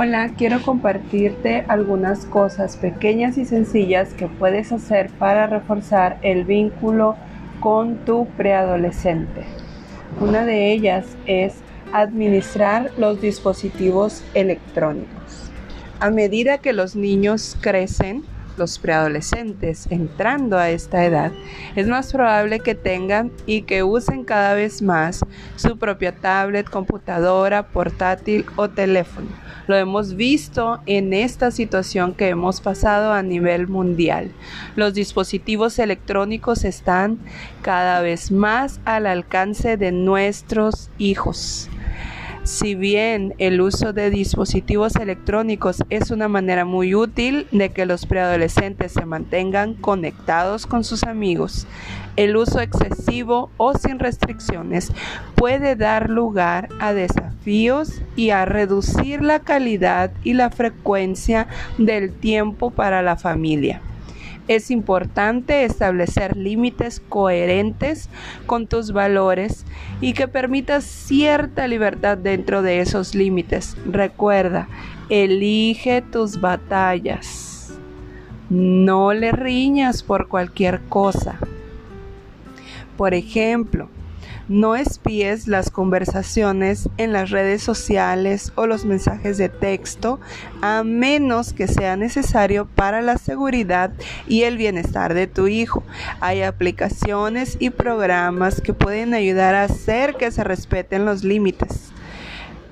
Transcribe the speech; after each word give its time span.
Hola, 0.00 0.30
quiero 0.38 0.62
compartirte 0.62 1.64
algunas 1.66 2.24
cosas 2.24 2.76
pequeñas 2.76 3.36
y 3.36 3.44
sencillas 3.44 4.14
que 4.14 4.28
puedes 4.28 4.70
hacer 4.70 5.10
para 5.10 5.48
reforzar 5.48 6.20
el 6.22 6.44
vínculo 6.44 7.16
con 7.58 8.04
tu 8.04 8.28
preadolescente. 8.36 9.42
Una 10.20 10.44
de 10.44 10.70
ellas 10.70 11.04
es 11.26 11.54
administrar 11.92 12.92
los 12.96 13.20
dispositivos 13.20 14.22
electrónicos. 14.34 15.50
A 15.98 16.10
medida 16.10 16.58
que 16.58 16.72
los 16.72 16.94
niños 16.94 17.56
crecen, 17.60 18.22
los 18.58 18.78
preadolescentes 18.78 19.86
entrando 19.90 20.58
a 20.58 20.70
esta 20.70 21.04
edad, 21.04 21.32
es 21.76 21.86
más 21.86 22.12
probable 22.12 22.60
que 22.60 22.74
tengan 22.74 23.30
y 23.46 23.62
que 23.62 23.82
usen 23.82 24.24
cada 24.24 24.54
vez 24.54 24.82
más 24.82 25.20
su 25.56 25.78
propia 25.78 26.12
tablet, 26.12 26.68
computadora, 26.68 27.68
portátil 27.68 28.44
o 28.56 28.68
teléfono. 28.68 29.28
Lo 29.66 29.76
hemos 29.76 30.14
visto 30.14 30.80
en 30.86 31.12
esta 31.12 31.50
situación 31.50 32.14
que 32.14 32.28
hemos 32.28 32.60
pasado 32.60 33.12
a 33.12 33.22
nivel 33.22 33.68
mundial. 33.68 34.32
Los 34.76 34.94
dispositivos 34.94 35.78
electrónicos 35.78 36.64
están 36.64 37.18
cada 37.60 38.00
vez 38.00 38.30
más 38.30 38.80
al 38.84 39.06
alcance 39.06 39.76
de 39.76 39.92
nuestros 39.92 40.90
hijos. 40.96 41.68
Si 42.48 42.74
bien 42.74 43.34
el 43.36 43.60
uso 43.60 43.92
de 43.92 44.08
dispositivos 44.08 44.96
electrónicos 44.96 45.84
es 45.90 46.10
una 46.10 46.28
manera 46.28 46.64
muy 46.64 46.94
útil 46.94 47.46
de 47.52 47.72
que 47.72 47.84
los 47.84 48.06
preadolescentes 48.06 48.92
se 48.92 49.04
mantengan 49.04 49.74
conectados 49.74 50.66
con 50.66 50.82
sus 50.82 51.04
amigos, 51.04 51.66
el 52.16 52.38
uso 52.38 52.60
excesivo 52.60 53.50
o 53.58 53.74
sin 53.74 53.98
restricciones 53.98 54.90
puede 55.34 55.76
dar 55.76 56.08
lugar 56.08 56.70
a 56.80 56.94
desafíos 56.94 58.00
y 58.16 58.30
a 58.30 58.46
reducir 58.46 59.20
la 59.20 59.40
calidad 59.40 60.10
y 60.24 60.32
la 60.32 60.48
frecuencia 60.48 61.48
del 61.76 62.14
tiempo 62.14 62.70
para 62.70 63.02
la 63.02 63.16
familia. 63.16 63.82
Es 64.48 64.70
importante 64.70 65.64
establecer 65.64 66.36
límites 66.36 67.00
coherentes 67.08 68.08
con 68.46 68.66
tus 68.66 68.92
valores 68.92 69.66
y 70.00 70.14
que 70.14 70.26
permitas 70.26 70.84
cierta 70.84 71.68
libertad 71.68 72.16
dentro 72.16 72.62
de 72.62 72.80
esos 72.80 73.14
límites. 73.14 73.76
Recuerda, 73.86 74.66
elige 75.10 76.00
tus 76.00 76.40
batallas. 76.40 77.78
No 78.48 79.12
le 79.12 79.32
riñas 79.32 80.02
por 80.02 80.28
cualquier 80.28 80.80
cosa. 80.88 81.38
Por 82.96 83.12
ejemplo, 83.12 83.90
no 84.48 84.76
espíes 84.76 85.46
las 85.46 85.70
conversaciones 85.70 86.88
en 86.96 87.12
las 87.12 87.30
redes 87.30 87.62
sociales 87.62 88.52
o 88.54 88.66
los 88.66 88.84
mensajes 88.84 89.36
de 89.38 89.48
texto 89.48 90.20
a 90.62 90.82
menos 90.82 91.52
que 91.52 91.68
sea 91.68 91.96
necesario 91.96 92.66
para 92.66 93.02
la 93.02 93.18
seguridad 93.18 93.92
y 94.26 94.42
el 94.42 94.56
bienestar 94.56 95.14
de 95.14 95.26
tu 95.26 95.48
hijo. 95.48 95.82
Hay 96.20 96.42
aplicaciones 96.42 97.56
y 97.60 97.70
programas 97.70 98.60
que 98.60 98.72
pueden 98.72 99.14
ayudar 99.14 99.54
a 99.54 99.64
hacer 99.64 100.16
que 100.16 100.30
se 100.30 100.44
respeten 100.44 101.04
los 101.04 101.24
límites. 101.24 101.92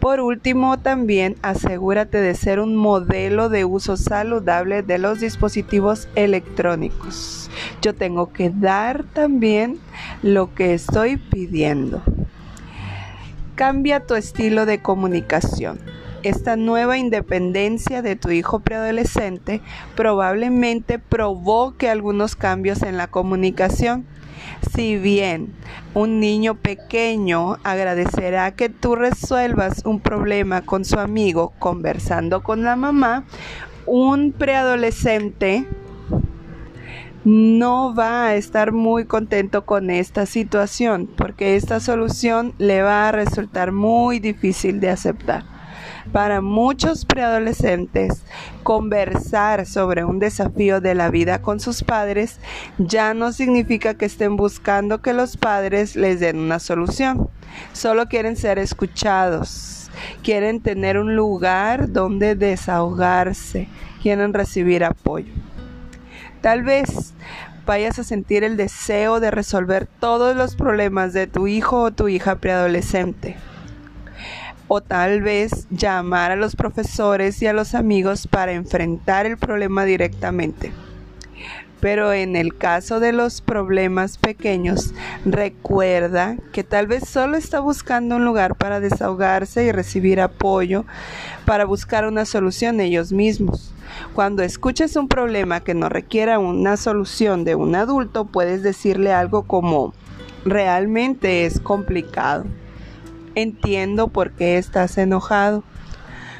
Por 0.00 0.20
último, 0.20 0.78
también 0.78 1.36
asegúrate 1.42 2.20
de 2.20 2.34
ser 2.34 2.60
un 2.60 2.76
modelo 2.76 3.48
de 3.48 3.64
uso 3.64 3.96
saludable 3.96 4.82
de 4.82 4.98
los 4.98 5.18
dispositivos 5.18 6.06
electrónicos. 6.14 7.50
Yo 7.82 7.94
tengo 7.94 8.32
que 8.32 8.50
dar 8.50 9.02
también 9.02 9.80
lo 10.22 10.54
que 10.54 10.74
estoy 10.74 11.16
pidiendo. 11.16 12.02
Cambia 13.54 14.00
tu 14.00 14.14
estilo 14.14 14.66
de 14.66 14.82
comunicación. 14.82 15.78
Esta 16.22 16.56
nueva 16.56 16.98
independencia 16.98 18.02
de 18.02 18.16
tu 18.16 18.30
hijo 18.30 18.60
preadolescente 18.60 19.60
probablemente 19.94 20.98
provoque 20.98 21.88
algunos 21.88 22.34
cambios 22.36 22.82
en 22.82 22.96
la 22.96 23.06
comunicación 23.06 24.06
si 24.74 24.96
bien 24.96 25.52
un 25.94 26.20
niño 26.20 26.54
pequeño 26.54 27.58
agradecerá 27.64 28.54
que 28.54 28.68
tú 28.68 28.94
resuelvas 28.96 29.82
un 29.84 30.00
problema 30.00 30.62
con 30.62 30.84
su 30.84 30.98
amigo 30.98 31.52
conversando 31.58 32.42
con 32.42 32.62
la 32.62 32.76
mamá, 32.76 33.24
un 33.86 34.32
preadolescente 34.32 35.66
no 37.26 37.92
va 37.92 38.26
a 38.26 38.34
estar 38.36 38.70
muy 38.70 39.04
contento 39.04 39.66
con 39.66 39.90
esta 39.90 40.26
situación 40.26 41.08
porque 41.08 41.56
esta 41.56 41.80
solución 41.80 42.54
le 42.58 42.82
va 42.82 43.08
a 43.08 43.12
resultar 43.12 43.72
muy 43.72 44.20
difícil 44.20 44.78
de 44.78 44.90
aceptar. 44.90 45.42
Para 46.12 46.40
muchos 46.40 47.04
preadolescentes, 47.04 48.22
conversar 48.62 49.66
sobre 49.66 50.04
un 50.04 50.20
desafío 50.20 50.80
de 50.80 50.94
la 50.94 51.10
vida 51.10 51.42
con 51.42 51.58
sus 51.58 51.82
padres 51.82 52.38
ya 52.78 53.12
no 53.12 53.32
significa 53.32 53.94
que 53.94 54.04
estén 54.04 54.36
buscando 54.36 55.02
que 55.02 55.12
los 55.12 55.36
padres 55.36 55.96
les 55.96 56.20
den 56.20 56.38
una 56.38 56.60
solución. 56.60 57.28
Solo 57.72 58.06
quieren 58.06 58.36
ser 58.36 58.60
escuchados, 58.60 59.90
quieren 60.22 60.60
tener 60.60 60.96
un 60.96 61.16
lugar 61.16 61.90
donde 61.90 62.36
desahogarse, 62.36 63.66
quieren 64.00 64.32
recibir 64.32 64.84
apoyo. 64.84 65.32
Tal 66.40 66.62
vez 66.62 67.14
vayas 67.64 67.98
a 67.98 68.04
sentir 68.04 68.44
el 68.44 68.56
deseo 68.56 69.20
de 69.20 69.30
resolver 69.30 69.86
todos 69.86 70.36
los 70.36 70.54
problemas 70.56 71.12
de 71.12 71.26
tu 71.26 71.46
hijo 71.46 71.82
o 71.82 71.90
tu 71.90 72.08
hija 72.08 72.36
preadolescente 72.36 73.36
o 74.68 74.80
tal 74.80 75.22
vez 75.22 75.68
llamar 75.70 76.32
a 76.32 76.36
los 76.36 76.56
profesores 76.56 77.40
y 77.42 77.46
a 77.46 77.52
los 77.52 77.74
amigos 77.74 78.26
para 78.26 78.52
enfrentar 78.52 79.26
el 79.26 79.36
problema 79.36 79.84
directamente. 79.84 80.72
Pero 81.86 82.12
en 82.12 82.34
el 82.34 82.56
caso 82.58 82.98
de 82.98 83.12
los 83.12 83.40
problemas 83.40 84.18
pequeños, 84.18 84.92
recuerda 85.24 86.36
que 86.52 86.64
tal 86.64 86.88
vez 86.88 87.08
solo 87.08 87.36
está 87.36 87.60
buscando 87.60 88.16
un 88.16 88.24
lugar 88.24 88.56
para 88.56 88.80
desahogarse 88.80 89.62
y 89.62 89.70
recibir 89.70 90.20
apoyo 90.20 90.84
para 91.44 91.64
buscar 91.64 92.04
una 92.04 92.24
solución 92.24 92.80
ellos 92.80 93.12
mismos. 93.12 93.72
Cuando 94.14 94.42
escuches 94.42 94.96
un 94.96 95.06
problema 95.06 95.60
que 95.60 95.74
no 95.74 95.88
requiera 95.88 96.40
una 96.40 96.76
solución 96.76 97.44
de 97.44 97.54
un 97.54 97.76
adulto, 97.76 98.24
puedes 98.24 98.64
decirle 98.64 99.12
algo 99.12 99.44
como, 99.44 99.94
realmente 100.44 101.46
es 101.46 101.60
complicado 101.60 102.46
Entiendo 103.36 104.08
por 104.08 104.32
qué 104.32 104.58
estás 104.58 104.98
enojado. 104.98 105.62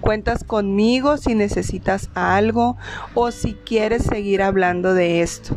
Cuentas 0.00 0.44
conmigo 0.44 1.16
si 1.16 1.34
necesitas 1.34 2.10
algo 2.14 2.76
o 3.14 3.30
si 3.30 3.54
quieres 3.54 4.04
seguir 4.04 4.42
hablando 4.42 4.94
de 4.94 5.22
esto. 5.22 5.56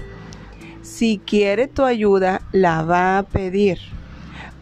Si 0.82 1.22
quiere 1.26 1.68
tu 1.68 1.84
ayuda, 1.84 2.42
la 2.52 2.82
va 2.84 3.18
a 3.18 3.24
pedir. 3.24 3.80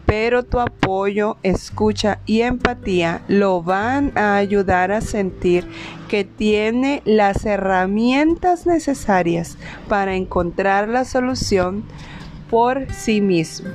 Pero 0.06 0.42
tu 0.42 0.58
apoyo, 0.58 1.36
escucha 1.42 2.18
y 2.26 2.40
empatía 2.42 3.22
lo 3.28 3.62
van 3.62 4.12
a 4.16 4.36
ayudar 4.36 4.90
a 4.90 5.00
sentir 5.00 5.66
que 6.08 6.24
tiene 6.24 7.00
las 7.04 7.46
herramientas 7.46 8.66
necesarias 8.66 9.56
para 9.88 10.16
encontrar 10.16 10.88
la 10.88 11.04
solución 11.04 11.84
por 12.50 12.92
sí 12.92 13.20
mismo. 13.20 13.70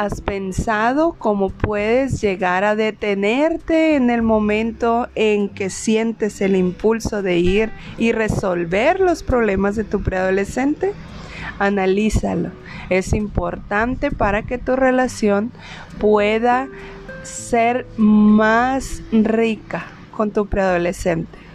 ¿Has 0.00 0.22
pensado 0.22 1.12
cómo 1.18 1.50
puedes 1.50 2.22
llegar 2.22 2.64
a 2.64 2.74
detenerte 2.74 3.96
en 3.96 4.08
el 4.08 4.22
momento 4.22 5.08
en 5.14 5.50
que 5.50 5.68
sientes 5.68 6.40
el 6.40 6.56
impulso 6.56 7.20
de 7.20 7.36
ir 7.36 7.70
y 7.98 8.12
resolver 8.12 8.98
los 8.98 9.22
problemas 9.22 9.76
de 9.76 9.84
tu 9.84 10.02
preadolescente? 10.02 10.94
Analízalo. 11.58 12.48
Es 12.88 13.12
importante 13.12 14.10
para 14.10 14.40
que 14.40 14.56
tu 14.56 14.74
relación 14.74 15.52
pueda 15.98 16.66
ser 17.22 17.86
más 17.98 19.02
rica 19.12 19.84
con 20.16 20.30
tu 20.30 20.46
preadolescente. 20.46 21.49